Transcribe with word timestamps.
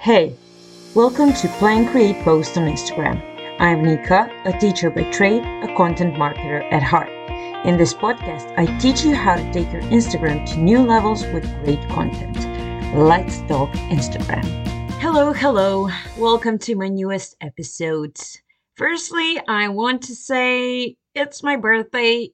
Hey, 0.00 0.36
welcome 0.94 1.32
to 1.32 1.48
Plan 1.58 1.90
Create 1.90 2.22
Post 2.22 2.56
on 2.56 2.68
Instagram. 2.68 3.20
I'm 3.58 3.82
Nika, 3.82 4.30
a 4.44 4.56
teacher 4.56 4.90
by 4.90 5.02
trade, 5.10 5.42
a 5.42 5.74
content 5.76 6.14
marketer 6.14 6.62
at 6.72 6.84
heart. 6.84 7.08
In 7.66 7.76
this 7.76 7.94
podcast, 7.94 8.54
I 8.56 8.66
teach 8.78 9.04
you 9.04 9.16
how 9.16 9.34
to 9.34 9.52
take 9.52 9.72
your 9.72 9.82
Instagram 9.90 10.48
to 10.50 10.58
new 10.58 10.78
levels 10.78 11.24
with 11.24 11.42
great 11.64 11.80
content. 11.88 12.36
Let's 12.96 13.40
talk 13.48 13.70
Instagram. 13.90 14.44
Hello, 15.00 15.32
hello. 15.32 15.88
Welcome 16.16 16.60
to 16.60 16.76
my 16.76 16.86
newest 16.86 17.34
episode. 17.40 18.16
Firstly, 18.76 19.40
I 19.48 19.66
want 19.66 20.02
to 20.02 20.14
say 20.14 20.96
it's 21.16 21.42
my 21.42 21.56
birthday. 21.56 22.30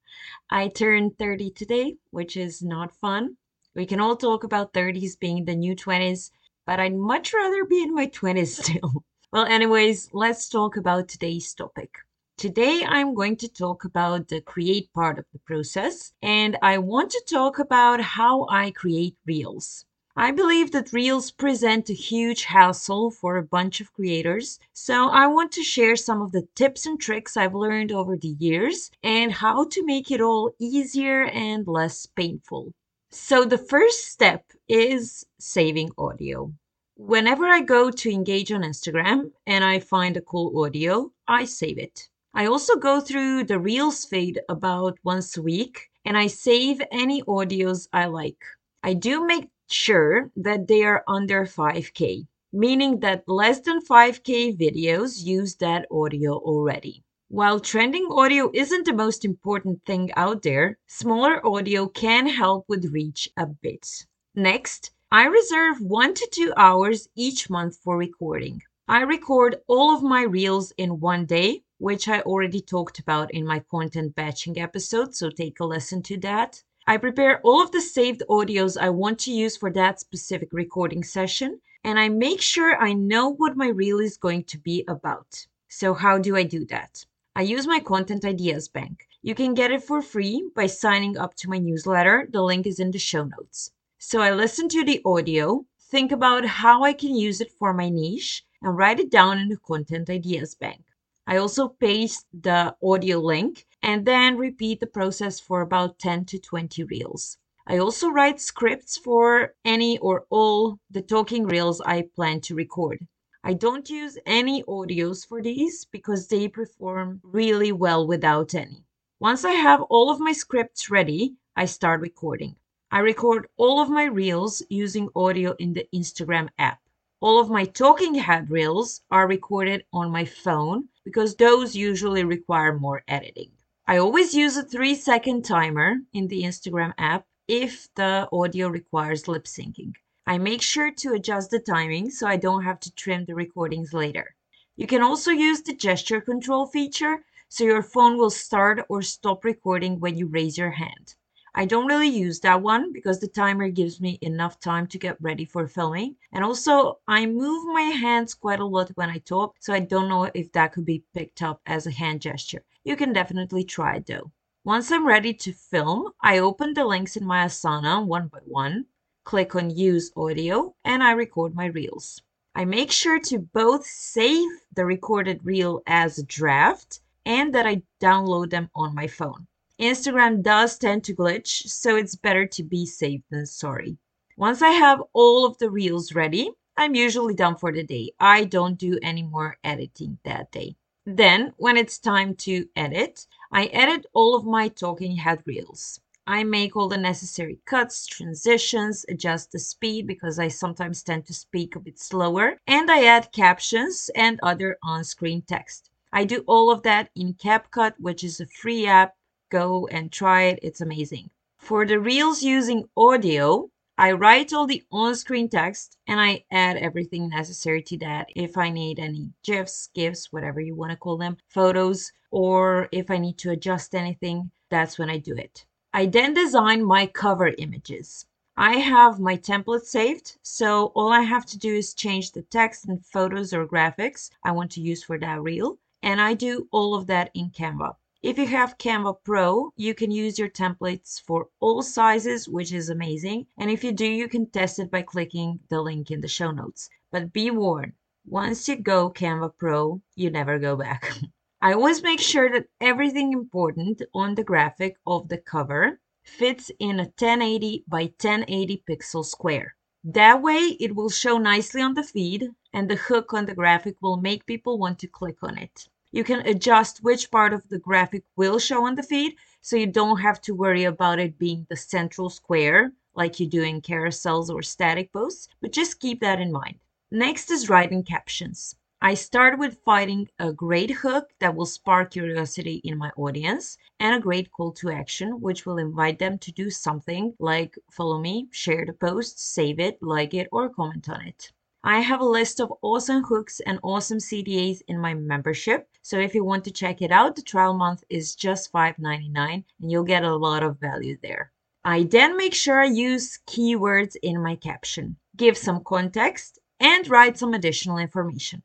I 0.50 0.68
turned 0.68 1.18
30 1.18 1.50
today, 1.50 1.96
which 2.10 2.38
is 2.38 2.62
not 2.62 2.96
fun. 2.96 3.36
We 3.74 3.84
can 3.84 4.00
all 4.00 4.16
talk 4.16 4.44
about 4.44 4.72
30s 4.72 5.20
being 5.20 5.44
the 5.44 5.54
new 5.54 5.76
20s, 5.76 6.30
but 6.66 6.80
I'd 6.80 6.94
much 6.94 7.32
rather 7.32 7.64
be 7.64 7.82
in 7.82 7.94
my 7.94 8.06
20s 8.06 8.62
still. 8.62 9.04
well, 9.32 9.44
anyways, 9.44 10.10
let's 10.12 10.48
talk 10.48 10.76
about 10.76 11.08
today's 11.08 11.52
topic. 11.54 11.90
Today, 12.36 12.84
I'm 12.84 13.14
going 13.14 13.36
to 13.36 13.48
talk 13.48 13.84
about 13.84 14.28
the 14.28 14.40
create 14.40 14.92
part 14.92 15.18
of 15.18 15.26
the 15.32 15.38
process, 15.40 16.12
and 16.22 16.56
I 16.62 16.78
want 16.78 17.10
to 17.10 17.22
talk 17.28 17.58
about 17.58 18.00
how 18.00 18.46
I 18.48 18.70
create 18.70 19.16
reels. 19.26 19.84
I 20.16 20.30
believe 20.30 20.72
that 20.72 20.92
Reels 20.92 21.30
present 21.30 21.88
a 21.88 21.94
huge 21.94 22.44
hassle 22.44 23.10
for 23.10 23.38
a 23.38 23.42
bunch 23.42 23.80
of 23.80 23.94
creators, 23.94 24.58
so 24.74 25.08
I 25.08 25.26
want 25.26 25.52
to 25.52 25.62
share 25.62 25.96
some 25.96 26.20
of 26.20 26.32
the 26.32 26.46
tips 26.54 26.84
and 26.84 27.00
tricks 27.00 27.34
I've 27.34 27.54
learned 27.54 27.92
over 27.92 28.18
the 28.18 28.36
years 28.38 28.90
and 29.02 29.32
how 29.32 29.64
to 29.64 29.86
make 29.86 30.10
it 30.10 30.20
all 30.20 30.50
easier 30.58 31.24
and 31.24 31.66
less 31.66 32.04
painful. 32.04 32.74
So, 33.14 33.44
the 33.44 33.58
first 33.58 34.06
step 34.06 34.52
is 34.68 35.26
saving 35.38 35.90
audio. 35.98 36.50
Whenever 36.96 37.44
I 37.44 37.60
go 37.60 37.90
to 37.90 38.10
engage 38.10 38.50
on 38.50 38.62
Instagram 38.62 39.32
and 39.46 39.62
I 39.62 39.80
find 39.80 40.16
a 40.16 40.22
cool 40.22 40.64
audio, 40.64 41.12
I 41.28 41.44
save 41.44 41.76
it. 41.76 42.08
I 42.32 42.46
also 42.46 42.76
go 42.76 43.02
through 43.02 43.44
the 43.44 43.58
Reels 43.58 44.06
feed 44.06 44.40
about 44.48 44.98
once 45.04 45.36
a 45.36 45.42
week 45.42 45.90
and 46.06 46.16
I 46.16 46.26
save 46.26 46.80
any 46.90 47.22
audios 47.24 47.86
I 47.92 48.06
like. 48.06 48.42
I 48.82 48.94
do 48.94 49.26
make 49.26 49.50
sure 49.68 50.30
that 50.36 50.66
they 50.66 50.82
are 50.82 51.04
under 51.06 51.44
5K, 51.44 52.26
meaning 52.50 53.00
that 53.00 53.28
less 53.28 53.60
than 53.60 53.84
5K 53.84 54.56
videos 54.56 55.22
use 55.22 55.56
that 55.56 55.86
audio 55.90 56.38
already. 56.38 57.04
While 57.34 57.60
trending 57.60 58.08
audio 58.10 58.50
isn't 58.52 58.84
the 58.84 58.92
most 58.92 59.24
important 59.24 59.86
thing 59.86 60.12
out 60.16 60.42
there, 60.42 60.76
smaller 60.86 61.40
audio 61.46 61.88
can 61.88 62.26
help 62.26 62.66
with 62.68 62.92
reach 62.92 63.26
a 63.38 63.46
bit. 63.46 64.04
Next, 64.34 64.90
I 65.10 65.24
reserve 65.24 65.80
one 65.80 66.12
to 66.12 66.28
two 66.30 66.52
hours 66.58 67.08
each 67.14 67.48
month 67.48 67.78
for 67.78 67.96
recording. 67.96 68.60
I 68.86 69.00
record 69.00 69.62
all 69.66 69.96
of 69.96 70.02
my 70.02 70.24
reels 70.24 70.74
in 70.76 71.00
one 71.00 71.24
day, 71.24 71.62
which 71.78 72.06
I 72.06 72.20
already 72.20 72.60
talked 72.60 72.98
about 72.98 73.32
in 73.32 73.46
my 73.46 73.60
content 73.60 74.14
batching 74.14 74.58
episode, 74.58 75.14
so 75.14 75.30
take 75.30 75.58
a 75.58 75.64
listen 75.64 76.02
to 76.02 76.18
that. 76.18 76.62
I 76.86 76.98
prepare 76.98 77.40
all 77.40 77.62
of 77.62 77.72
the 77.72 77.80
saved 77.80 78.22
audios 78.28 78.76
I 78.76 78.90
want 78.90 79.18
to 79.20 79.32
use 79.32 79.56
for 79.56 79.70
that 79.70 80.00
specific 80.00 80.50
recording 80.52 81.02
session, 81.02 81.62
and 81.82 81.98
I 81.98 82.10
make 82.10 82.42
sure 82.42 82.76
I 82.76 82.92
know 82.92 83.30
what 83.30 83.56
my 83.56 83.68
reel 83.68 84.00
is 84.00 84.18
going 84.18 84.44
to 84.44 84.58
be 84.58 84.84
about. 84.86 85.46
So, 85.68 85.94
how 85.94 86.18
do 86.18 86.36
I 86.36 86.42
do 86.42 86.66
that? 86.66 87.06
I 87.34 87.40
use 87.40 87.66
my 87.66 87.80
Content 87.80 88.26
Ideas 88.26 88.68
Bank. 88.68 89.08
You 89.22 89.34
can 89.34 89.54
get 89.54 89.70
it 89.70 89.82
for 89.82 90.02
free 90.02 90.50
by 90.54 90.66
signing 90.66 91.16
up 91.16 91.34
to 91.36 91.48
my 91.48 91.56
newsletter. 91.56 92.28
The 92.30 92.42
link 92.42 92.66
is 92.66 92.78
in 92.78 92.90
the 92.90 92.98
show 92.98 93.24
notes. 93.24 93.70
So, 93.98 94.20
I 94.20 94.32
listen 94.32 94.68
to 94.68 94.84
the 94.84 95.00
audio, 95.02 95.64
think 95.80 96.12
about 96.12 96.44
how 96.44 96.82
I 96.82 96.92
can 96.92 97.14
use 97.14 97.40
it 97.40 97.50
for 97.50 97.72
my 97.72 97.88
niche, 97.88 98.44
and 98.60 98.76
write 98.76 99.00
it 99.00 99.10
down 99.10 99.38
in 99.38 99.48
the 99.48 99.56
Content 99.56 100.10
Ideas 100.10 100.54
Bank. 100.54 100.84
I 101.26 101.38
also 101.38 101.68
paste 101.68 102.26
the 102.34 102.76
audio 102.82 103.18
link 103.18 103.64
and 103.82 104.04
then 104.04 104.36
repeat 104.36 104.80
the 104.80 104.86
process 104.86 105.40
for 105.40 105.62
about 105.62 105.98
10 105.98 106.26
to 106.26 106.38
20 106.38 106.84
reels. 106.84 107.38
I 107.66 107.78
also 107.78 108.10
write 108.10 108.42
scripts 108.42 108.98
for 108.98 109.54
any 109.64 109.96
or 109.96 110.26
all 110.28 110.80
the 110.90 111.00
talking 111.00 111.46
reels 111.46 111.80
I 111.80 112.02
plan 112.14 112.42
to 112.42 112.54
record. 112.54 113.06
I 113.44 113.54
don't 113.54 113.90
use 113.90 114.18
any 114.24 114.62
audios 114.62 115.26
for 115.26 115.42
these 115.42 115.84
because 115.84 116.28
they 116.28 116.46
perform 116.46 117.20
really 117.24 117.72
well 117.72 118.06
without 118.06 118.54
any. 118.54 118.84
Once 119.18 119.44
I 119.44 119.50
have 119.50 119.82
all 119.82 120.10
of 120.10 120.20
my 120.20 120.32
scripts 120.32 120.90
ready, 120.90 121.34
I 121.56 121.64
start 121.64 122.00
recording. 122.00 122.54
I 122.92 123.00
record 123.00 123.48
all 123.56 123.80
of 123.80 123.90
my 123.90 124.04
reels 124.04 124.62
using 124.68 125.08
audio 125.16 125.56
in 125.58 125.72
the 125.72 125.88
Instagram 125.92 126.50
app. 126.56 126.82
All 127.20 127.40
of 127.40 127.50
my 127.50 127.64
talking 127.64 128.14
head 128.14 128.48
reels 128.48 129.02
are 129.10 129.26
recorded 129.26 129.86
on 129.92 130.12
my 130.12 130.24
phone 130.24 130.88
because 131.04 131.34
those 131.34 131.74
usually 131.74 132.22
require 132.22 132.78
more 132.78 133.02
editing. 133.08 133.50
I 133.88 133.96
always 133.96 134.34
use 134.34 134.56
a 134.56 134.62
three 134.62 134.94
second 134.94 135.42
timer 135.44 135.96
in 136.12 136.28
the 136.28 136.44
Instagram 136.44 136.94
app 136.96 137.26
if 137.48 137.92
the 137.96 138.28
audio 138.32 138.68
requires 138.68 139.26
lip 139.26 139.46
syncing. 139.46 139.94
I 140.24 140.38
make 140.38 140.62
sure 140.62 140.90
to 140.90 141.14
adjust 141.14 141.50
the 141.50 141.58
timing 141.58 142.10
so 142.10 142.28
I 142.28 142.36
don't 142.36 142.62
have 142.62 142.78
to 142.80 142.94
trim 142.94 143.24
the 143.24 143.34
recordings 143.34 143.92
later. 143.92 144.34
You 144.76 144.86
can 144.86 145.02
also 145.02 145.30
use 145.30 145.62
the 145.62 145.74
gesture 145.74 146.20
control 146.20 146.66
feature 146.66 147.24
so 147.48 147.64
your 147.64 147.82
phone 147.82 148.16
will 148.16 148.30
start 148.30 148.86
or 148.88 149.02
stop 149.02 149.44
recording 149.44 150.00
when 150.00 150.16
you 150.16 150.26
raise 150.26 150.56
your 150.56 150.70
hand. 150.70 151.16
I 151.54 151.66
don't 151.66 151.86
really 151.86 152.08
use 152.08 152.40
that 152.40 152.62
one 152.62 152.92
because 152.92 153.20
the 153.20 153.28
timer 153.28 153.68
gives 153.68 154.00
me 154.00 154.18
enough 154.22 154.58
time 154.58 154.86
to 154.86 154.98
get 154.98 155.20
ready 155.20 155.44
for 155.44 155.66
filming. 155.66 156.16
And 156.32 156.42
also, 156.42 157.00
I 157.06 157.26
move 157.26 157.66
my 157.74 157.82
hands 157.82 158.32
quite 158.32 158.60
a 158.60 158.64
lot 158.64 158.90
when 158.94 159.10
I 159.10 159.18
talk, 159.18 159.56
so 159.60 159.74
I 159.74 159.80
don't 159.80 160.08
know 160.08 160.30
if 160.32 160.50
that 160.52 160.72
could 160.72 160.86
be 160.86 161.04
picked 161.12 161.42
up 161.42 161.60
as 161.66 161.86
a 161.86 161.90
hand 161.90 162.22
gesture. 162.22 162.64
You 162.84 162.96
can 162.96 163.12
definitely 163.12 163.64
try 163.64 163.96
it 163.96 164.06
though. 164.06 164.30
Once 164.64 164.90
I'm 164.90 165.06
ready 165.06 165.34
to 165.34 165.52
film, 165.52 166.12
I 166.22 166.38
open 166.38 166.72
the 166.72 166.86
links 166.86 167.16
in 167.16 167.26
my 167.26 167.44
Asana 167.44 168.06
one 168.06 168.28
by 168.28 168.38
one, 168.44 168.86
click 169.24 169.54
on 169.54 169.70
Use 169.70 170.10
Audio, 170.16 170.74
and 170.84 171.02
I 171.02 171.12
record 171.12 171.54
my 171.54 171.66
reels. 171.66 172.22
I 172.54 172.64
make 172.64 172.90
sure 172.90 173.18
to 173.20 173.38
both 173.38 173.86
save 173.86 174.48
the 174.74 174.84
recorded 174.84 175.44
reel 175.44 175.82
as 175.86 176.18
a 176.18 176.22
draft 176.24 177.00
and 177.24 177.54
that 177.54 177.66
I 177.66 177.82
download 178.00 178.50
them 178.50 178.68
on 178.74 178.94
my 178.94 179.06
phone. 179.06 179.46
Instagram 179.80 180.42
does 180.42 180.76
tend 180.76 181.04
to 181.04 181.14
glitch, 181.14 181.66
so 181.68 181.96
it's 181.96 182.14
better 182.14 182.46
to 182.46 182.62
be 182.62 182.84
safe 182.84 183.22
than 183.30 183.46
sorry. 183.46 183.96
Once 184.36 184.60
I 184.60 184.70
have 184.70 185.02
all 185.12 185.46
of 185.46 185.56
the 185.58 185.70
reels 185.70 186.14
ready, 186.14 186.50
I'm 186.76 186.94
usually 186.94 187.34
done 187.34 187.56
for 187.56 187.72
the 187.72 187.84
day. 187.84 188.12
I 188.20 188.44
don't 188.44 188.78
do 188.78 188.98
any 189.02 189.22
more 189.22 189.56
editing 189.64 190.18
that 190.24 190.50
day. 190.52 190.76
Then, 191.06 191.54
when 191.56 191.76
it's 191.76 191.98
time 191.98 192.34
to 192.36 192.68
edit, 192.76 193.26
I 193.50 193.64
edit 193.66 194.04
all 194.12 194.36
of 194.36 194.44
my 194.44 194.68
talking 194.68 195.16
head 195.16 195.42
reels. 195.46 196.00
I 196.26 196.44
make 196.44 196.76
all 196.76 196.88
the 196.88 196.96
necessary 196.96 197.58
cuts, 197.64 198.06
transitions, 198.06 199.04
adjust 199.08 199.50
the 199.50 199.58
speed 199.58 200.06
because 200.06 200.38
I 200.38 200.48
sometimes 200.48 201.02
tend 201.02 201.26
to 201.26 201.34
speak 201.34 201.74
a 201.74 201.80
bit 201.80 201.98
slower, 201.98 202.58
and 202.66 202.90
I 202.90 203.04
add 203.04 203.32
captions 203.32 204.08
and 204.14 204.38
other 204.40 204.78
on 204.84 205.02
screen 205.02 205.42
text. 205.42 205.90
I 206.12 206.24
do 206.24 206.44
all 206.46 206.70
of 206.70 206.82
that 206.82 207.10
in 207.16 207.34
CapCut, 207.34 207.94
which 207.98 208.22
is 208.22 208.38
a 208.38 208.46
free 208.46 208.86
app 208.86 209.16
go 209.50 209.88
and 209.88 210.12
try 210.12 210.42
it. 210.44 210.60
It's 210.62 210.80
amazing. 210.80 211.30
For 211.58 211.84
the 211.84 211.98
reels 211.98 212.42
using 212.42 212.88
audio, 212.96 213.70
I 213.98 214.12
write 214.12 214.52
all 214.52 214.66
the 214.66 214.84
on 214.90 215.14
screen 215.16 215.48
text 215.48 215.98
and 216.06 216.20
I 216.20 216.44
add 216.50 216.76
everything 216.76 217.28
necessary 217.28 217.82
to 217.82 217.98
that. 217.98 218.28
If 218.34 218.56
I 218.56 218.70
need 218.70 218.98
any 218.98 219.32
GIFs, 219.42 219.88
GIFs, 219.94 220.32
whatever 220.32 220.60
you 220.60 220.74
want 220.74 220.92
to 220.92 220.96
call 220.96 221.16
them, 221.16 221.36
photos, 221.48 222.12
or 222.30 222.88
if 222.92 223.10
I 223.10 223.18
need 223.18 223.38
to 223.38 223.50
adjust 223.50 223.94
anything, 223.94 224.50
that's 224.70 224.98
when 224.98 225.10
I 225.10 225.18
do 225.18 225.34
it. 225.34 225.66
I 225.94 226.06
then 226.06 226.32
design 226.32 226.84
my 226.84 227.06
cover 227.06 227.48
images. 227.48 228.24
I 228.56 228.76
have 228.76 229.20
my 229.20 229.36
template 229.36 229.82
saved, 229.82 230.38
so 230.40 230.86
all 230.94 231.12
I 231.12 231.20
have 231.20 231.44
to 231.46 231.58
do 231.58 231.74
is 231.74 231.92
change 231.92 232.32
the 232.32 232.40
text 232.40 232.86
and 232.86 233.04
photos 233.04 233.52
or 233.52 233.66
graphics 233.66 234.30
I 234.42 234.52
want 234.52 234.70
to 234.72 234.80
use 234.80 235.04
for 235.04 235.18
that 235.18 235.42
reel, 235.42 235.78
and 236.02 236.18
I 236.18 236.32
do 236.32 236.66
all 236.70 236.94
of 236.94 237.08
that 237.08 237.30
in 237.34 237.50
Canva. 237.50 237.96
If 238.22 238.38
you 238.38 238.46
have 238.46 238.78
Canva 238.78 239.22
Pro, 239.22 239.72
you 239.76 239.94
can 239.94 240.10
use 240.10 240.38
your 240.38 240.48
templates 240.48 241.20
for 241.20 241.50
all 241.60 241.82
sizes, 241.82 242.48
which 242.48 242.72
is 242.72 242.88
amazing. 242.88 243.48
And 243.58 243.70
if 243.70 243.84
you 243.84 243.92
do, 243.92 244.06
you 244.06 244.28
can 244.28 244.46
test 244.46 244.78
it 244.78 244.90
by 244.90 245.02
clicking 245.02 245.60
the 245.68 245.82
link 245.82 246.10
in 246.10 246.22
the 246.22 246.28
show 246.28 246.52
notes. 246.52 246.88
But 247.10 247.34
be 247.34 247.50
warned, 247.50 247.92
once 248.24 248.66
you 248.66 248.76
go 248.76 249.10
Canva 249.10 249.58
Pro, 249.58 250.00
you 250.14 250.30
never 250.30 250.58
go 250.58 250.74
back. 250.74 251.12
I 251.64 251.74
always 251.74 252.02
make 252.02 252.18
sure 252.18 252.50
that 252.50 252.66
everything 252.80 253.32
important 253.32 254.02
on 254.12 254.34
the 254.34 254.42
graphic 254.42 254.96
of 255.06 255.28
the 255.28 255.38
cover 255.38 256.00
fits 256.24 256.72
in 256.80 256.98
a 256.98 257.04
1080 257.04 257.84
by 257.86 258.06
1080 258.20 258.82
pixel 258.90 259.24
square. 259.24 259.76
That 260.02 260.42
way, 260.42 260.76
it 260.80 260.96
will 260.96 261.08
show 261.08 261.38
nicely 261.38 261.80
on 261.80 261.94
the 261.94 262.02
feed, 262.02 262.50
and 262.72 262.90
the 262.90 262.96
hook 262.96 263.32
on 263.32 263.46
the 263.46 263.54
graphic 263.54 263.94
will 264.00 264.16
make 264.16 264.44
people 264.44 264.76
want 264.76 264.98
to 264.98 265.06
click 265.06 265.36
on 265.44 265.56
it. 265.56 265.88
You 266.10 266.24
can 266.24 266.40
adjust 266.40 267.04
which 267.04 267.30
part 267.30 267.52
of 267.52 267.68
the 267.68 267.78
graphic 267.78 268.24
will 268.34 268.58
show 268.58 268.84
on 268.84 268.96
the 268.96 269.04
feed, 269.04 269.36
so 269.60 269.76
you 269.76 269.86
don't 269.86 270.18
have 270.18 270.40
to 270.40 270.56
worry 270.56 270.82
about 270.82 271.20
it 271.20 271.38
being 271.38 271.68
the 271.70 271.76
central 271.76 272.28
square 272.28 272.92
like 273.14 273.38
you 273.38 273.46
do 273.46 273.62
in 273.62 273.82
carousels 273.82 274.50
or 274.50 274.62
static 274.62 275.12
posts, 275.12 275.46
but 275.60 275.70
just 275.70 276.00
keep 276.00 276.18
that 276.22 276.40
in 276.40 276.50
mind. 276.50 276.80
Next 277.12 277.52
is 277.52 277.68
writing 277.68 278.02
captions. 278.02 278.74
I 279.04 279.14
start 279.14 279.58
with 279.58 279.80
finding 279.84 280.28
a 280.38 280.52
great 280.52 280.92
hook 280.92 281.30
that 281.40 281.56
will 281.56 281.66
spark 281.66 282.12
curiosity 282.12 282.76
in 282.84 282.96
my 282.96 283.10
audience 283.16 283.76
and 283.98 284.14
a 284.14 284.20
great 284.20 284.52
call 284.52 284.70
to 284.74 284.92
action, 284.92 285.40
which 285.40 285.66
will 285.66 285.78
invite 285.78 286.20
them 286.20 286.38
to 286.38 286.52
do 286.52 286.70
something 286.70 287.34
like 287.40 287.76
follow 287.90 288.20
me, 288.20 288.46
share 288.52 288.86
the 288.86 288.92
post, 288.92 289.40
save 289.40 289.80
it, 289.80 290.00
like 290.00 290.34
it, 290.34 290.46
or 290.52 290.68
comment 290.68 291.08
on 291.08 291.20
it. 291.26 291.50
I 291.82 291.98
have 291.98 292.20
a 292.20 292.24
list 292.24 292.60
of 292.60 292.72
awesome 292.80 293.24
hooks 293.24 293.58
and 293.66 293.80
awesome 293.82 294.18
CTAs 294.18 294.82
in 294.86 295.00
my 295.00 295.14
membership. 295.14 295.88
So 296.02 296.20
if 296.20 296.32
you 296.32 296.44
want 296.44 296.62
to 296.66 296.70
check 296.70 297.02
it 297.02 297.10
out, 297.10 297.34
the 297.34 297.42
trial 297.42 297.74
month 297.74 298.04
is 298.08 298.36
just 298.36 298.72
$5.99 298.72 299.64
and 299.80 299.90
you'll 299.90 300.04
get 300.04 300.22
a 300.22 300.36
lot 300.36 300.62
of 300.62 300.78
value 300.78 301.18
there. 301.20 301.50
I 301.84 302.04
then 302.04 302.36
make 302.36 302.54
sure 302.54 302.80
I 302.80 302.86
use 302.86 303.40
keywords 303.48 304.14
in 304.22 304.40
my 304.40 304.54
caption, 304.54 305.16
give 305.36 305.58
some 305.58 305.82
context, 305.82 306.60
and 306.78 307.10
write 307.10 307.36
some 307.36 307.52
additional 307.52 307.98
information. 307.98 308.62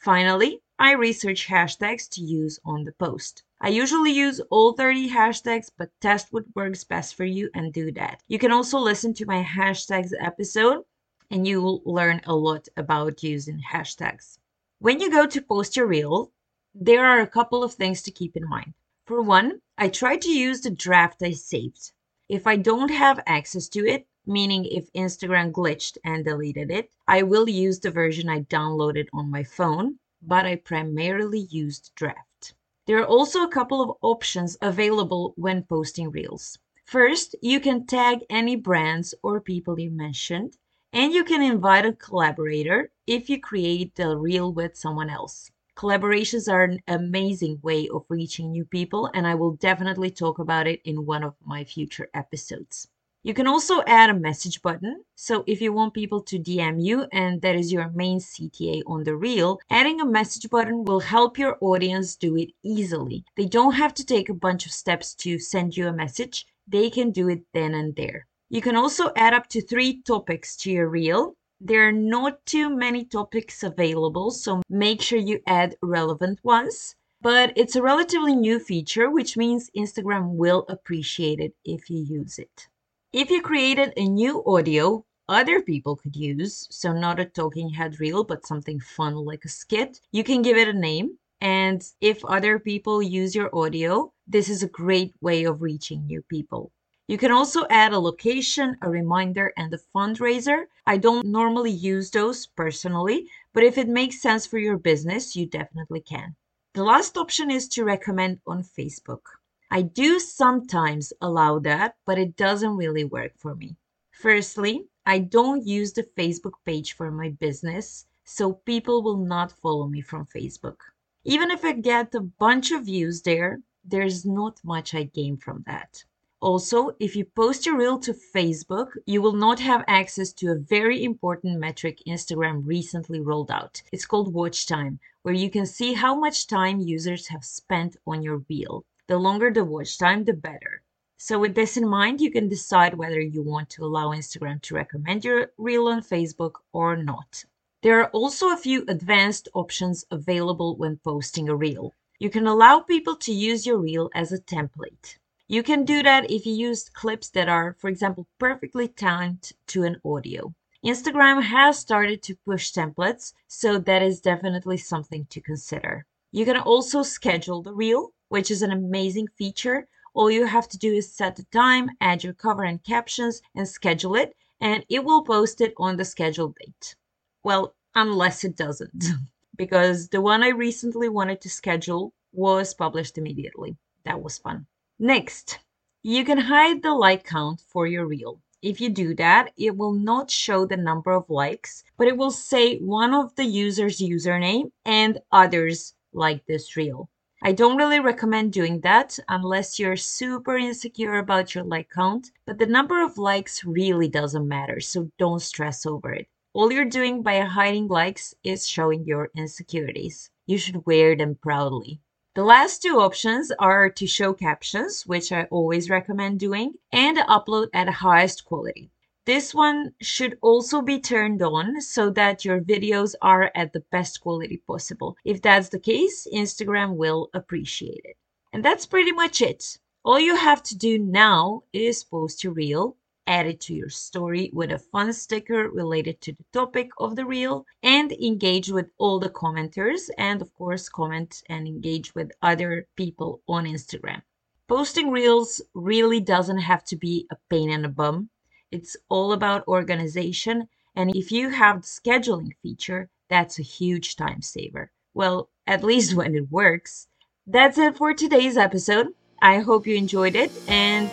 Finally, 0.00 0.62
I 0.78 0.92
research 0.92 1.46
hashtags 1.46 2.08
to 2.12 2.22
use 2.22 2.58
on 2.64 2.84
the 2.84 2.92
post. 2.92 3.42
I 3.60 3.68
usually 3.68 4.12
use 4.12 4.40
all 4.48 4.72
30 4.72 5.10
hashtags, 5.10 5.70
but 5.76 5.90
test 6.00 6.32
what 6.32 6.46
works 6.56 6.84
best 6.84 7.14
for 7.14 7.26
you 7.26 7.50
and 7.52 7.70
do 7.70 7.92
that. 7.92 8.22
You 8.26 8.38
can 8.38 8.50
also 8.50 8.78
listen 8.78 9.12
to 9.12 9.26
my 9.26 9.44
hashtags 9.44 10.14
episode 10.18 10.84
and 11.30 11.46
you 11.46 11.60
will 11.60 11.82
learn 11.84 12.22
a 12.24 12.34
lot 12.34 12.66
about 12.78 13.22
using 13.22 13.60
hashtags. 13.60 14.38
When 14.78 15.00
you 15.00 15.10
go 15.10 15.26
to 15.26 15.42
post 15.42 15.76
your 15.76 15.86
reel, 15.86 16.32
there 16.74 17.04
are 17.04 17.20
a 17.20 17.26
couple 17.26 17.62
of 17.62 17.74
things 17.74 18.00
to 18.02 18.10
keep 18.10 18.38
in 18.38 18.48
mind. 18.48 18.72
For 19.04 19.20
one, 19.20 19.60
I 19.76 19.90
try 19.90 20.16
to 20.16 20.30
use 20.30 20.62
the 20.62 20.70
draft 20.70 21.22
I 21.22 21.32
saved. 21.32 21.92
If 22.26 22.46
I 22.46 22.56
don't 22.56 22.90
have 22.90 23.22
access 23.26 23.68
to 23.68 23.86
it, 23.86 24.06
meaning 24.30 24.64
if 24.64 24.90
Instagram 24.92 25.52
glitched 25.52 25.98
and 26.04 26.24
deleted 26.24 26.70
it, 26.70 26.90
I 27.06 27.22
will 27.22 27.48
use 27.48 27.80
the 27.80 27.90
version 27.90 28.30
I 28.30 28.40
downloaded 28.40 29.08
on 29.12 29.30
my 29.30 29.42
phone, 29.42 29.98
but 30.22 30.46
I 30.46 30.56
primarily 30.56 31.40
used 31.50 31.92
Draft. 31.94 32.54
There 32.86 32.98
are 32.98 33.06
also 33.06 33.42
a 33.42 33.50
couple 33.50 33.82
of 33.82 33.96
options 34.00 34.56
available 34.62 35.34
when 35.36 35.64
posting 35.64 36.10
Reels. 36.10 36.58
First, 36.84 37.36
you 37.42 37.60
can 37.60 37.86
tag 37.86 38.20
any 38.30 38.56
brands 38.56 39.14
or 39.22 39.40
people 39.40 39.78
you 39.78 39.90
mentioned, 39.90 40.56
and 40.92 41.12
you 41.12 41.22
can 41.22 41.42
invite 41.42 41.86
a 41.86 41.92
collaborator 41.92 42.90
if 43.06 43.30
you 43.30 43.40
create 43.40 43.94
the 43.94 44.16
Reel 44.16 44.52
with 44.52 44.76
someone 44.76 45.10
else. 45.10 45.50
Collaborations 45.76 46.52
are 46.52 46.64
an 46.64 46.80
amazing 46.88 47.60
way 47.62 47.88
of 47.88 48.04
reaching 48.08 48.50
new 48.50 48.64
people, 48.64 49.08
and 49.14 49.26
I 49.26 49.34
will 49.34 49.52
definitely 49.52 50.10
talk 50.10 50.38
about 50.38 50.66
it 50.66 50.80
in 50.84 51.06
one 51.06 51.22
of 51.22 51.36
my 51.44 51.64
future 51.64 52.10
episodes. 52.12 52.88
You 53.22 53.34
can 53.34 53.46
also 53.46 53.82
add 53.86 54.08
a 54.08 54.14
message 54.14 54.62
button. 54.62 55.04
So 55.14 55.44
if 55.46 55.60
you 55.60 55.74
want 55.74 55.92
people 55.92 56.22
to 56.22 56.38
DM 56.38 56.82
you 56.82 57.06
and 57.12 57.42
that 57.42 57.54
is 57.54 57.70
your 57.70 57.90
main 57.90 58.18
CTA 58.18 58.80
on 58.86 59.04
the 59.04 59.14
reel, 59.14 59.58
adding 59.68 60.00
a 60.00 60.06
message 60.06 60.48
button 60.48 60.86
will 60.86 61.00
help 61.00 61.36
your 61.36 61.58
audience 61.60 62.16
do 62.16 62.34
it 62.38 62.52
easily. 62.62 63.26
They 63.36 63.44
don't 63.44 63.74
have 63.74 63.92
to 63.94 64.06
take 64.06 64.30
a 64.30 64.34
bunch 64.34 64.64
of 64.64 64.72
steps 64.72 65.14
to 65.16 65.38
send 65.38 65.76
you 65.76 65.86
a 65.86 65.92
message. 65.92 66.46
They 66.66 66.88
can 66.88 67.10
do 67.10 67.28
it 67.28 67.42
then 67.52 67.74
and 67.74 67.94
there. 67.94 68.26
You 68.48 68.62
can 68.62 68.74
also 68.74 69.12
add 69.14 69.34
up 69.34 69.48
to 69.48 69.60
three 69.60 70.00
topics 70.00 70.56
to 70.56 70.70
your 70.70 70.88
reel. 70.88 71.34
There 71.60 71.86
are 71.86 71.92
not 71.92 72.46
too 72.46 72.74
many 72.74 73.04
topics 73.04 73.62
available, 73.62 74.30
so 74.30 74.62
make 74.70 75.02
sure 75.02 75.18
you 75.18 75.40
add 75.46 75.76
relevant 75.82 76.42
ones. 76.42 76.96
But 77.20 77.52
it's 77.54 77.76
a 77.76 77.82
relatively 77.82 78.34
new 78.34 78.58
feature, 78.58 79.10
which 79.10 79.36
means 79.36 79.70
Instagram 79.76 80.36
will 80.36 80.64
appreciate 80.70 81.38
it 81.38 81.54
if 81.66 81.90
you 81.90 81.98
use 81.98 82.38
it. 82.38 82.66
If 83.12 83.28
you 83.28 83.42
created 83.42 83.92
a 83.96 84.08
new 84.08 84.40
audio 84.46 85.04
other 85.28 85.60
people 85.62 85.96
could 85.96 86.14
use, 86.14 86.68
so 86.70 86.92
not 86.92 87.18
a 87.18 87.24
talking 87.24 87.70
head 87.70 87.98
reel, 87.98 88.22
but 88.22 88.46
something 88.46 88.78
fun 88.78 89.16
like 89.16 89.44
a 89.44 89.48
skit, 89.48 90.00
you 90.12 90.22
can 90.22 90.42
give 90.42 90.56
it 90.56 90.68
a 90.68 90.72
name. 90.72 91.18
And 91.40 91.84
if 92.00 92.24
other 92.24 92.60
people 92.60 93.02
use 93.02 93.34
your 93.34 93.52
audio, 93.52 94.12
this 94.28 94.48
is 94.48 94.62
a 94.62 94.68
great 94.68 95.12
way 95.20 95.42
of 95.42 95.60
reaching 95.60 96.06
new 96.06 96.22
people. 96.22 96.70
You 97.08 97.18
can 97.18 97.32
also 97.32 97.66
add 97.68 97.92
a 97.92 97.98
location, 97.98 98.76
a 98.80 98.88
reminder, 98.88 99.52
and 99.56 99.74
a 99.74 99.80
fundraiser. 99.92 100.66
I 100.86 100.96
don't 100.96 101.26
normally 101.26 101.72
use 101.72 102.12
those 102.12 102.46
personally, 102.46 103.26
but 103.52 103.64
if 103.64 103.76
it 103.76 103.88
makes 103.88 104.22
sense 104.22 104.46
for 104.46 104.58
your 104.58 104.78
business, 104.78 105.34
you 105.34 105.46
definitely 105.46 106.00
can. 106.00 106.36
The 106.74 106.84
last 106.84 107.16
option 107.16 107.50
is 107.50 107.66
to 107.70 107.82
recommend 107.82 108.38
on 108.46 108.62
Facebook. 108.62 109.22
I 109.72 109.82
do 109.82 110.18
sometimes 110.18 111.12
allow 111.20 111.60
that, 111.60 111.94
but 112.04 112.18
it 112.18 112.36
doesn't 112.36 112.76
really 112.76 113.04
work 113.04 113.32
for 113.38 113.54
me. 113.54 113.76
Firstly, 114.10 114.88
I 115.06 115.20
don't 115.20 115.66
use 115.66 115.92
the 115.92 116.02
Facebook 116.02 116.54
page 116.66 116.92
for 116.92 117.10
my 117.10 117.28
business, 117.28 118.06
so 118.24 118.52
people 118.52 119.02
will 119.02 119.16
not 119.16 119.52
follow 119.52 119.86
me 119.86 120.00
from 120.00 120.26
Facebook. 120.26 120.76
Even 121.24 121.50
if 121.50 121.64
I 121.64 121.72
get 121.72 122.14
a 122.14 122.20
bunch 122.20 122.72
of 122.72 122.86
views 122.86 123.22
there, 123.22 123.60
there's 123.84 124.26
not 124.26 124.58
much 124.64 124.94
I 124.94 125.04
gain 125.04 125.36
from 125.36 125.62
that. 125.66 126.04
Also, 126.40 126.96
if 126.98 127.14
you 127.14 127.24
post 127.24 127.64
your 127.64 127.76
reel 127.76 127.98
to 127.98 128.12
Facebook, 128.14 128.96
you 129.06 129.22
will 129.22 129.34
not 129.34 129.60
have 129.60 129.84
access 129.86 130.32
to 130.32 130.50
a 130.50 130.58
very 130.58 131.04
important 131.04 131.60
metric 131.60 132.00
Instagram 132.08 132.66
recently 132.66 133.20
rolled 133.20 133.50
out. 133.50 133.82
It's 133.92 134.06
called 134.06 134.32
watch 134.34 134.66
time, 134.66 134.98
where 135.22 135.34
you 135.34 135.50
can 135.50 135.66
see 135.66 135.92
how 135.92 136.14
much 136.14 136.46
time 136.46 136.80
users 136.80 137.28
have 137.28 137.44
spent 137.44 137.96
on 138.06 138.22
your 138.22 138.42
reel. 138.48 138.84
The 139.10 139.18
longer 139.18 139.50
the 139.50 139.64
watch 139.64 139.98
time, 139.98 140.22
the 140.22 140.32
better. 140.32 140.84
So 141.16 141.40
with 141.40 141.56
this 141.56 141.76
in 141.76 141.88
mind, 141.88 142.20
you 142.20 142.30
can 142.30 142.48
decide 142.48 142.94
whether 142.94 143.20
you 143.20 143.42
want 143.42 143.68
to 143.70 143.84
allow 143.84 144.10
Instagram 144.10 144.62
to 144.62 144.76
recommend 144.76 145.24
your 145.24 145.50
reel 145.58 145.88
on 145.88 146.00
Facebook 146.00 146.60
or 146.72 146.96
not. 146.96 147.44
There 147.82 148.00
are 148.00 148.10
also 148.10 148.50
a 148.50 148.56
few 148.56 148.84
advanced 148.86 149.48
options 149.52 150.04
available 150.12 150.76
when 150.76 150.98
posting 150.98 151.48
a 151.48 151.56
reel. 151.56 151.92
You 152.20 152.30
can 152.30 152.46
allow 152.46 152.78
people 152.78 153.16
to 153.16 153.32
use 153.32 153.66
your 153.66 153.78
reel 153.78 154.10
as 154.14 154.30
a 154.30 154.38
template. 154.38 155.18
You 155.48 155.64
can 155.64 155.84
do 155.84 156.04
that 156.04 156.30
if 156.30 156.46
you 156.46 156.54
use 156.54 156.88
clips 156.88 157.30
that 157.30 157.48
are, 157.48 157.74
for 157.80 157.88
example, 157.88 158.28
perfectly 158.38 158.86
timed 158.86 159.50
to 159.66 159.82
an 159.82 160.00
audio. 160.04 160.54
Instagram 160.86 161.42
has 161.42 161.80
started 161.80 162.22
to 162.22 162.38
push 162.46 162.70
templates, 162.70 163.32
so 163.48 163.76
that 163.76 164.02
is 164.02 164.20
definitely 164.20 164.76
something 164.76 165.26
to 165.30 165.40
consider. 165.40 166.06
You 166.30 166.44
can 166.44 166.58
also 166.58 167.02
schedule 167.02 167.60
the 167.60 167.74
reel 167.74 168.12
which 168.30 168.50
is 168.50 168.62
an 168.62 168.70
amazing 168.70 169.28
feature. 169.36 169.86
All 170.14 170.30
you 170.30 170.46
have 170.46 170.68
to 170.70 170.78
do 170.78 170.94
is 170.94 171.12
set 171.12 171.36
the 171.36 171.42
time, 171.52 171.90
add 172.00 172.24
your 172.24 172.32
cover 172.32 172.62
and 172.62 172.82
captions, 172.82 173.42
and 173.54 173.68
schedule 173.68 174.14
it, 174.14 174.34
and 174.60 174.86
it 174.88 175.04
will 175.04 175.22
post 175.22 175.60
it 175.60 175.74
on 175.76 175.96
the 175.96 176.04
scheduled 176.04 176.54
date. 176.56 176.94
Well, 177.42 177.74
unless 177.94 178.44
it 178.44 178.56
doesn't, 178.56 179.04
because 179.56 180.08
the 180.08 180.22
one 180.22 180.42
I 180.42 180.48
recently 180.48 181.08
wanted 181.08 181.42
to 181.42 181.50
schedule 181.50 182.14
was 182.32 182.72
published 182.72 183.18
immediately. 183.18 183.76
That 184.04 184.22
was 184.22 184.38
fun. 184.38 184.66
Next, 184.98 185.58
you 186.02 186.24
can 186.24 186.38
hide 186.38 186.82
the 186.82 186.94
like 186.94 187.24
count 187.24 187.60
for 187.60 187.86
your 187.86 188.06
reel. 188.06 188.40
If 188.62 188.80
you 188.80 188.90
do 188.90 189.14
that, 189.16 189.52
it 189.56 189.76
will 189.76 189.92
not 189.92 190.30
show 190.30 190.66
the 190.66 190.76
number 190.76 191.10
of 191.10 191.28
likes, 191.28 191.82
but 191.96 192.06
it 192.06 192.16
will 192.16 192.30
say 192.30 192.78
one 192.78 193.12
of 193.12 193.34
the 193.34 193.44
user's 193.44 193.98
username 193.98 194.70
and 194.84 195.18
others 195.32 195.94
like 196.12 196.46
this 196.46 196.76
reel. 196.76 197.09
I 197.42 197.52
don't 197.52 197.78
really 197.78 198.00
recommend 198.00 198.52
doing 198.52 198.80
that 198.80 199.18
unless 199.26 199.78
you're 199.78 199.96
super 199.96 200.58
insecure 200.58 201.16
about 201.16 201.54
your 201.54 201.64
like 201.64 201.88
count, 201.88 202.32
but 202.44 202.58
the 202.58 202.66
number 202.66 203.02
of 203.02 203.16
likes 203.16 203.64
really 203.64 204.08
doesn't 204.08 204.46
matter, 204.46 204.78
so 204.78 205.10
don't 205.18 205.40
stress 205.40 205.86
over 205.86 206.12
it. 206.12 206.28
All 206.52 206.70
you're 206.70 206.84
doing 206.84 207.22
by 207.22 207.40
hiding 207.40 207.88
likes 207.88 208.34
is 208.44 208.68
showing 208.68 209.06
your 209.06 209.30
insecurities. 209.34 210.28
You 210.44 210.58
should 210.58 210.84
wear 210.84 211.16
them 211.16 211.36
proudly. 211.36 212.00
The 212.34 212.44
last 212.44 212.82
two 212.82 213.00
options 213.00 213.50
are 213.58 213.88
to 213.88 214.06
show 214.06 214.34
captions, 214.34 215.06
which 215.06 215.32
I 215.32 215.44
always 215.44 215.88
recommend 215.88 216.40
doing, 216.40 216.74
and 216.92 217.16
upload 217.16 217.68
at 217.72 217.88
highest 217.88 218.44
quality. 218.44 218.90
This 219.26 219.54
one 219.54 219.92
should 220.00 220.38
also 220.40 220.80
be 220.80 220.98
turned 220.98 221.42
on 221.42 221.80
so 221.80 222.10
that 222.10 222.44
your 222.44 222.60
videos 222.60 223.14
are 223.20 223.52
at 223.54 223.72
the 223.72 223.84
best 223.92 224.20
quality 224.22 224.56
possible. 224.66 225.16
If 225.24 225.42
that's 225.42 225.68
the 225.68 225.78
case, 225.78 226.26
Instagram 226.32 226.96
will 226.96 227.28
appreciate 227.34 228.00
it. 228.04 228.16
And 228.52 228.64
that's 228.64 228.86
pretty 228.86 229.12
much 229.12 229.42
it. 229.42 229.78
All 230.04 230.18
you 230.18 230.34
have 230.34 230.62
to 230.64 230.76
do 230.76 230.98
now 230.98 231.64
is 231.72 232.02
post 232.02 232.42
your 232.42 232.54
reel, 232.54 232.96
add 233.26 233.46
it 233.46 233.60
to 233.60 233.74
your 233.74 233.90
story 233.90 234.50
with 234.54 234.72
a 234.72 234.78
fun 234.78 235.12
sticker 235.12 235.68
related 235.68 236.20
to 236.22 236.32
the 236.32 236.44
topic 236.54 236.88
of 236.98 237.14
the 237.14 237.26
reel, 237.26 237.66
and 237.82 238.10
engage 238.12 238.70
with 238.70 238.90
all 238.96 239.20
the 239.20 239.28
commenters, 239.28 240.08
and 240.16 240.40
of 240.40 240.52
course, 240.54 240.88
comment 240.88 241.42
and 241.50 241.68
engage 241.68 242.14
with 242.14 242.32
other 242.40 242.88
people 242.96 243.42
on 243.46 243.66
Instagram. 243.66 244.22
Posting 244.66 245.10
reels 245.10 245.60
really 245.74 246.20
doesn't 246.20 246.58
have 246.58 246.84
to 246.86 246.96
be 246.96 247.26
a 247.30 247.36
pain 247.50 247.70
in 247.70 247.82
the 247.82 247.88
bum. 247.88 248.30
It's 248.70 248.96
all 249.08 249.32
about 249.32 249.66
organization. 249.66 250.68
And 250.94 251.14
if 251.14 251.32
you 251.32 251.50
have 251.50 251.82
the 251.82 251.86
scheduling 251.88 252.52
feature, 252.62 253.08
that's 253.28 253.58
a 253.58 253.62
huge 253.62 254.16
time 254.16 254.42
saver. 254.42 254.92
Well, 255.14 255.48
at 255.66 255.84
least 255.84 256.14
when 256.18 256.34
it 256.34 256.50
works. 256.50 257.08
That's 257.46 257.78
it 257.78 257.96
for 257.96 258.14
today's 258.14 258.56
episode. 258.56 259.08
I 259.42 259.58
hope 259.58 259.86
you 259.86 259.96
enjoyed 259.96 260.36
it 260.36 260.52
and 260.68 261.10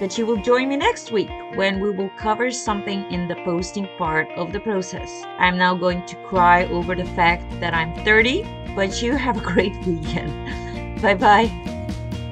that 0.00 0.16
you 0.16 0.26
will 0.26 0.40
join 0.42 0.68
me 0.68 0.76
next 0.76 1.12
week 1.12 1.28
when 1.54 1.80
we 1.80 1.90
will 1.90 2.10
cover 2.18 2.50
something 2.50 3.04
in 3.12 3.28
the 3.28 3.36
posting 3.44 3.88
part 3.98 4.28
of 4.36 4.52
the 4.52 4.60
process. 4.60 5.10
I'm 5.38 5.58
now 5.58 5.74
going 5.74 6.04
to 6.06 6.16
cry 6.26 6.66
over 6.66 6.94
the 6.94 7.04
fact 7.04 7.60
that 7.60 7.74
I'm 7.74 7.94
30, 8.04 8.42
but 8.74 9.02
you 9.02 9.14
have 9.14 9.36
a 9.36 9.40
great 9.40 9.76
weekend. 9.86 11.02
bye 11.02 11.14
bye. 11.14 11.46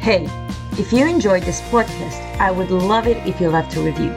Hey, 0.00 0.26
if 0.72 0.92
you 0.92 1.06
enjoyed 1.06 1.42
this 1.42 1.60
podcast, 1.72 2.20
I 2.38 2.50
would 2.50 2.70
love 2.70 3.06
it 3.06 3.18
if 3.26 3.40
you 3.40 3.50
left 3.50 3.76
a 3.76 3.80
review. 3.80 4.14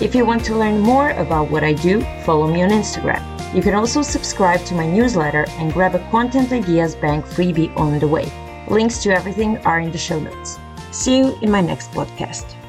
If 0.00 0.12
you 0.12 0.26
want 0.26 0.44
to 0.46 0.56
learn 0.56 0.80
more 0.80 1.10
about 1.10 1.52
what 1.52 1.62
I 1.62 1.72
do, 1.72 2.00
follow 2.24 2.48
me 2.52 2.62
on 2.62 2.70
Instagram. 2.70 3.22
You 3.54 3.62
can 3.62 3.74
also 3.74 4.02
subscribe 4.02 4.64
to 4.64 4.74
my 4.74 4.86
newsletter 4.86 5.46
and 5.50 5.72
grab 5.72 5.94
a 5.94 6.10
Content 6.10 6.50
Ideas 6.50 6.96
Bank 6.96 7.24
freebie 7.24 7.74
on 7.76 8.00
the 8.00 8.08
way. 8.08 8.30
Links 8.68 9.00
to 9.04 9.14
everything 9.14 9.58
are 9.58 9.78
in 9.78 9.92
the 9.92 9.98
show 9.98 10.18
notes. 10.18 10.58
See 10.90 11.18
you 11.18 11.38
in 11.42 11.50
my 11.50 11.60
next 11.60 11.92
podcast. 11.92 12.56